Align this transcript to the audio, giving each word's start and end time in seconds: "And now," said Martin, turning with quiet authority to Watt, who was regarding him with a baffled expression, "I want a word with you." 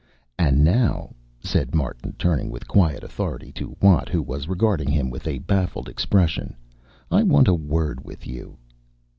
"And 0.39 0.63
now," 0.63 1.13
said 1.41 1.75
Martin, 1.75 2.15
turning 2.17 2.49
with 2.49 2.67
quiet 2.67 3.03
authority 3.03 3.51
to 3.51 3.77
Watt, 3.79 4.09
who 4.09 4.23
was 4.23 4.47
regarding 4.47 4.89
him 4.89 5.11
with 5.11 5.27
a 5.27 5.37
baffled 5.45 5.87
expression, 5.87 6.55
"I 7.11 7.21
want 7.21 7.47
a 7.47 7.53
word 7.53 8.03
with 8.03 8.25
you." 8.25 8.57